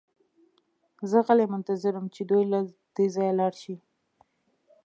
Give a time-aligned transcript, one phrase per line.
[1.09, 2.59] زه غلی منتظر وم چې دوی له
[2.95, 3.75] دې ځایه لاړ شي